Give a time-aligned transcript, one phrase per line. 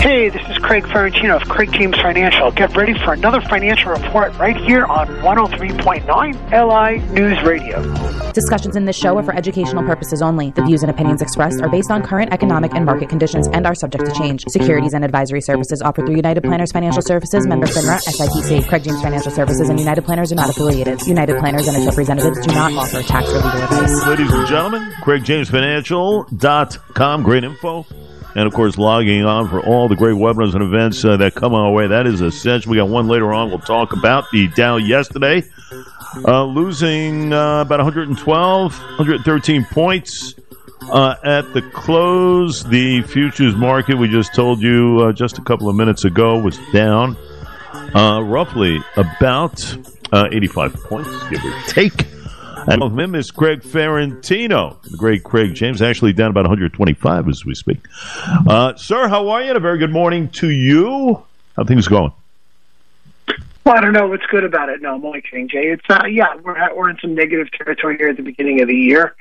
[0.00, 2.50] Hey, this is Craig Ferrantino of Craig James Financial.
[2.52, 6.06] Get ready for another financial report right here on 103.9
[6.50, 7.82] LI News Radio.
[8.32, 10.52] Discussions in this show are for educational purposes only.
[10.52, 13.74] The views and opinions expressed are based on current economic and market conditions and are
[13.74, 14.42] subject to change.
[14.48, 18.66] Securities and advisory services offered through United Planners Financial Services, member FINRA, SIPC.
[18.68, 20.98] Craig James Financial Services and United Planners are not affiliated.
[21.06, 24.06] United Planners and its representatives do not offer tax or legal advice.
[24.06, 27.22] Ladies and gentlemen, CraigJamesFinancial.com.
[27.22, 27.84] Great info
[28.34, 31.54] and of course logging on for all the great webinars and events uh, that come
[31.54, 31.86] our way.
[31.86, 32.70] That is essential.
[32.70, 33.50] We got one later on.
[33.50, 35.44] We'll talk about the Dow yesterday,
[36.26, 40.34] uh, losing uh, about 112, 113 points.
[40.90, 45.68] Uh, at the close, the futures market, we just told you uh, just a couple
[45.68, 47.16] of minutes ago, was down
[47.94, 49.62] uh, roughly about
[50.12, 52.06] 85 points, give or take.
[52.66, 57.44] And with him is Craig Ferrantino, the great Craig James, actually down about 125 as
[57.44, 57.78] we speak.
[58.46, 59.48] Uh, sir, how are you?
[59.48, 61.22] And a very good morning to you.
[61.56, 62.12] How things going?
[63.64, 64.80] Well, I don't know what's good about it.
[64.80, 65.68] No, I'm only kidding, Jay.
[65.68, 68.76] It's uh, yeah, we're we're in some negative territory here at the beginning of the
[68.76, 69.14] year.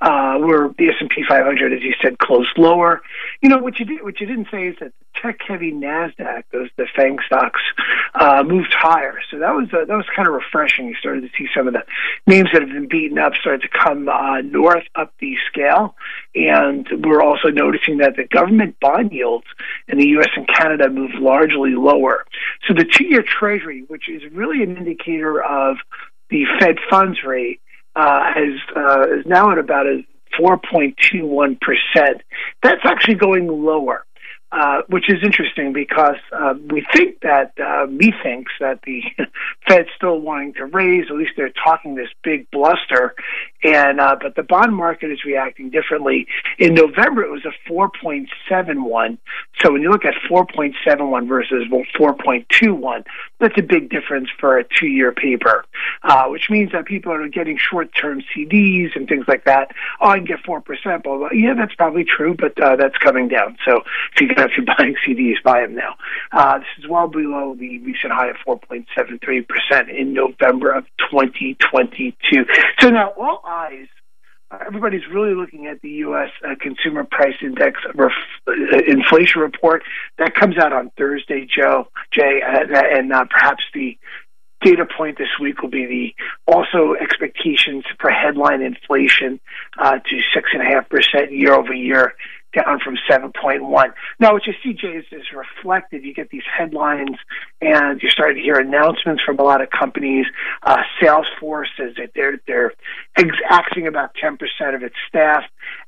[0.00, 3.00] Uh, where the S and P 500, as you said, closed lower.
[3.40, 4.92] You know what you did, what you didn't say is that
[5.24, 7.60] the tech-heavy Nasdaq, those the Fang stocks,
[8.14, 9.18] uh, moved higher.
[9.30, 10.86] So that was uh, that was kind of refreshing.
[10.88, 11.82] You started to see some of the
[12.26, 15.94] names that have been beaten up started to come uh, north up the scale,
[16.34, 19.46] and we're also noticing that the government bond yields
[19.88, 20.30] in the U.S.
[20.36, 22.24] and Canada moved largely lower.
[22.66, 25.76] So the two-year Treasury, which is really an indicator of
[26.30, 27.60] the Fed funds rate
[27.96, 30.04] uh, is uh, is now at about a
[30.40, 32.22] 4.21 percent.
[32.62, 34.04] That's actually going lower.
[34.56, 39.02] Uh, which is interesting because uh, we think that uh, methinks that the
[39.68, 41.06] Fed's still wanting to raise.
[41.10, 43.16] At least they're talking this big bluster,
[43.64, 46.26] and uh, but the bond market is reacting differently.
[46.58, 49.18] In November, it was a 4.71.
[49.60, 53.04] So when you look at 4.71 versus 4.21,
[53.40, 55.64] that's a big difference for a two-year paper,
[56.02, 59.70] uh, which means that people are getting short-term CDs and things like that.
[60.00, 61.02] Oh, I can get four percent.
[61.02, 61.28] Blah, blah.
[61.32, 63.56] Yeah, that's probably true, but uh, that's coming down.
[63.64, 63.82] So
[64.14, 65.94] if you if you're buying CDs, buy them now.
[66.32, 72.44] Uh, this is well below the recent high of 4.73% in November of 2022.
[72.80, 73.86] So now all eyes
[74.66, 76.30] everybody's really looking at the U.S.
[76.44, 78.12] Uh, Consumer Price Index ref-
[78.46, 78.52] uh,
[78.86, 79.82] inflation report
[80.18, 83.98] that comes out on Thursday, Joe Jay, uh, and uh, perhaps the
[84.62, 89.40] data point this week will be the also expectations for headline inflation
[89.78, 92.14] uh, to six and a half percent year over year
[92.54, 93.92] down from 7.1.
[94.20, 96.04] Now, what you see, Jay, is, is reflected.
[96.04, 97.16] You get these headlines,
[97.60, 100.26] and you're starting to hear announcements from a lot of companies.
[100.62, 102.72] Uh, Salesforce says that they're they're
[103.48, 104.38] axing about 10%
[104.74, 105.44] of its staff.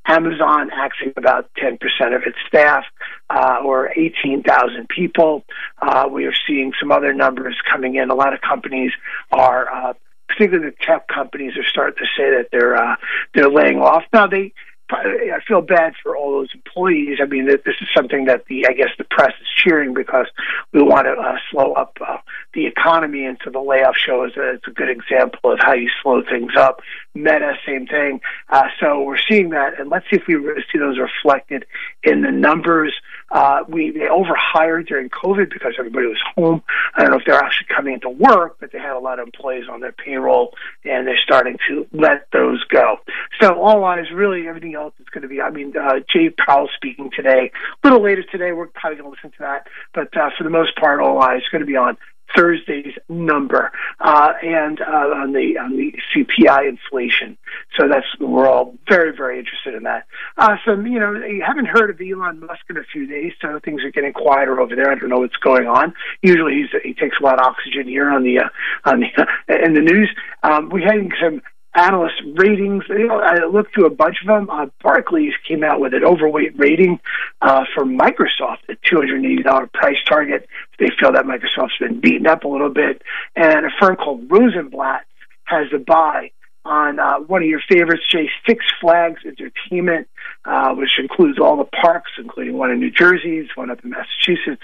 [0.07, 1.79] Amazon axing about 10%
[2.15, 2.85] of its staff,
[3.31, 5.45] uh, or 18,000 people.
[5.83, 8.11] Uh, we are seeing some other numbers coming in.
[8.11, 8.93] A lot of companies
[9.33, 9.73] are.
[9.73, 9.93] Uh,
[10.29, 12.97] particularly the tech companies are starting to say that they're uh,
[13.33, 14.03] they're laying off.
[14.13, 14.53] Now they
[14.89, 17.19] I feel bad for all those employees.
[17.21, 20.27] I mean, this is something that the I guess the press is cheering because
[20.73, 22.19] we want to uh, slow up uh,
[22.57, 25.75] the economy, and so the layoff show is a, it's a good example of how
[25.75, 26.81] you slow things up.
[27.15, 28.21] Meta, same thing.
[28.49, 30.35] Uh, so we're seeing that, and let's see if we
[30.73, 31.67] see those reflected
[32.03, 32.95] in the numbers.
[33.31, 36.63] Uh, we they overhired during COVID because everybody was home.
[36.95, 39.27] I don't know if they're actually coming into work, but they had a lot of
[39.27, 42.97] employees on their payroll, and they're starting to let those go.
[43.41, 45.43] So all eyes, really, everything else is going to be.
[45.43, 47.51] I mean, uh, Jay Powell speaking today.
[47.85, 50.51] A little later today, we're probably going to listen to that, but uh, for the
[50.51, 51.99] most part, all eyes going to be on
[52.35, 57.37] Thursday's number uh, and uh, on the on the CPI inflation.
[57.79, 60.07] So that's we're all very very interested in that.
[60.37, 63.61] Uh, so you know you haven't heard of Elon Musk in a few days, so
[63.65, 64.91] things are getting quieter over there.
[64.91, 65.95] I don't know what's going on.
[66.23, 68.49] Usually he's he takes a lot of oxygen here on the uh,
[68.85, 69.27] on the uh,
[69.65, 70.11] in the news.
[70.43, 71.43] Um, we had some
[71.77, 72.85] analyst ratings.
[72.89, 74.51] You know, I looked through a bunch of them.
[74.51, 76.99] Uh, Barclays came out with an overweight rating
[77.43, 80.49] uh, for Microsoft at $280 price target.
[80.79, 83.03] They feel that Microsoft's been beaten up a little bit.
[83.35, 85.07] And a firm called Rosenblatt
[85.45, 86.31] has a buy
[86.67, 90.09] on uh, one of your favorites, Jay, Six Flags Entertainment,
[90.45, 94.63] uh, which includes all the parks, including one in New Jersey, one up in Massachusetts.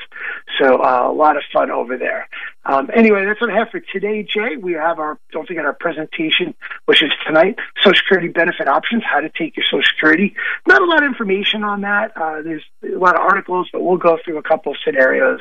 [0.58, 2.28] So uh, a lot of fun over there.
[2.64, 4.56] Um, anyway, that's what I have for today, Jay.
[4.56, 6.54] We have our, don't forget our presentation,
[6.84, 10.34] which is tonight, Social Security benefit options, how to take your Social Security.
[10.66, 12.16] Not a lot of information on that.
[12.16, 15.40] Uh, there's a lot of articles, but we'll go through a couple of scenarios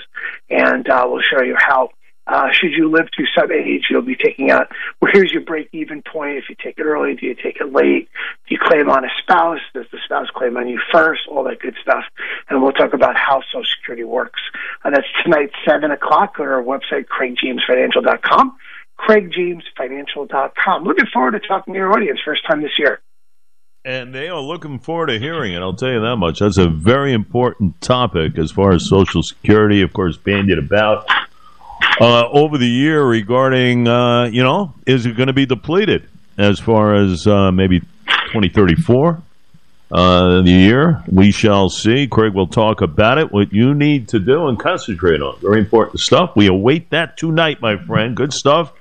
[0.50, 1.90] and uh, we'll show you how
[2.32, 5.68] Uh, should you live to some age, you'll be taking out, well, here's your break
[5.74, 6.38] even point.
[6.38, 8.08] If you take it early, do you take it late?
[8.48, 9.60] Do you claim on a spouse?
[9.74, 11.24] Does the spouse claim on you first?
[11.30, 12.06] All that good stuff.
[12.50, 14.40] And we'll talk about how Social Security works.
[14.86, 16.38] Uh, that's tonight, 7 o'clock.
[16.38, 18.56] To our website, craigjamesfinancial.com.
[18.98, 20.84] craigjamesfinancial.com.
[20.86, 23.02] Looking forward to talking to your audience first time this year.
[23.84, 25.60] And they are looking forward to hearing it.
[25.60, 26.40] I'll tell you that much.
[26.40, 31.10] That's a very important topic as far as Social Security, of course, bandied about
[32.02, 36.60] uh, over the year regarding, uh, you know, is it going to be depleted as
[36.60, 39.22] far as uh, maybe 2034?
[39.92, 42.08] Uh, the year we shall see.
[42.08, 43.32] Craig will talk about it.
[43.32, 46.36] What you need to do and concentrate on very important stuff.
[46.36, 48.16] We await that tonight, my friend.
[48.16, 48.72] Good stuff,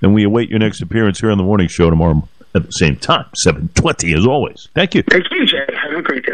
[0.00, 2.96] and we await your next appearance here on the morning show tomorrow at the same
[2.96, 4.68] time, seven twenty as always.
[4.74, 5.02] Thank you.
[5.02, 5.66] Thank you, Jay.
[5.82, 6.32] Have a great day.